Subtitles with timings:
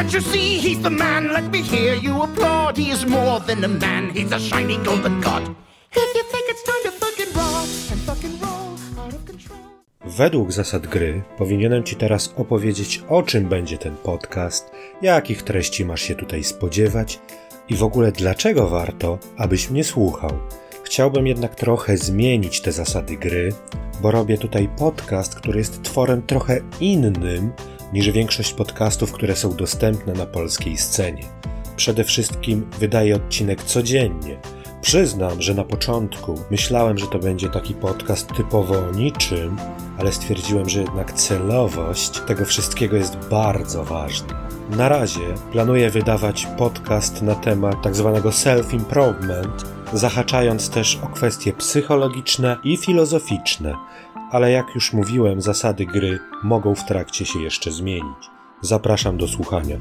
[0.00, 1.32] Can't you see he's the man?
[1.32, 2.76] Let me hear you applaud.
[2.78, 5.42] He is more than a man, he's a shiny golden god.
[5.92, 7.32] If you think it's time to fucking
[7.92, 9.58] and fucking roll out of control.
[10.04, 14.70] Według zasad gry powinienem Ci teraz opowiedzieć, o czym będzie ten podcast,
[15.02, 17.20] jakich treści masz się tutaj spodziewać
[17.68, 20.30] i w ogóle dlaczego warto, abyś mnie słuchał.
[20.84, 23.52] Chciałbym jednak trochę zmienić te zasady gry,
[24.02, 27.52] bo robię tutaj podcast, który jest tworem trochę innym
[27.92, 31.22] niż większość podcastów, które są dostępne na polskiej scenie.
[31.76, 34.40] Przede wszystkim wydaję odcinek codziennie.
[34.80, 39.56] Przyznam, że na początku myślałem, że to będzie taki podcast typowo o niczym,
[39.98, 44.48] ale stwierdziłem, że jednak celowość tego wszystkiego jest bardzo ważna.
[44.76, 52.56] Na razie planuję wydawać podcast na temat tak zwanego self-improvement, zahaczając też o kwestie psychologiczne
[52.64, 53.74] i filozoficzne,
[54.30, 58.30] ale jak już mówiłem, zasady gry mogą w trakcie się jeszcze zmienić.
[58.60, 59.76] Zapraszam do słuchania.